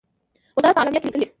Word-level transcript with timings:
وزارت 0.57 0.75
په 0.75 0.79
اعلامیه 0.81 0.99
کې 1.03 1.07
لیکلی، 1.09 1.27